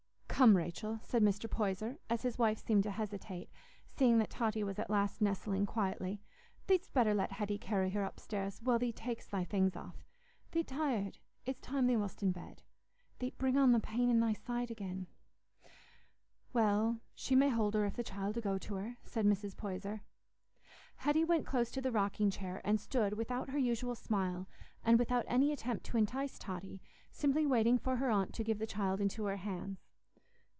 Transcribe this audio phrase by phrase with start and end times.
[0.41, 1.47] "Come, Rachel," said Mr.
[1.47, 3.51] Poyser, as his wife seemed to hesitate,
[3.85, 6.19] seeing that Totty was at last nestling quietly,
[6.65, 10.03] "thee'dst better let Hetty carry her upstairs, while thee tak'st thy things off.
[10.49, 11.19] Thee't tired.
[11.45, 12.63] It's time thee wast in bed.
[13.19, 15.05] Thee't bring on the pain in thy side again."
[16.53, 19.55] "Well, she may hold her if the child 'ull go to her," said Mrs.
[19.55, 20.01] Poyser.
[20.95, 24.47] Hetty went close to the rocking chair, and stood without her usual smile,
[24.83, 26.81] and without any attempt to entice Totty,
[27.11, 29.85] simply waiting for her aunt to give the child into her hands.